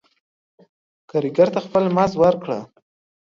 [1.09, 2.35] کاريګر ته خپل مز ور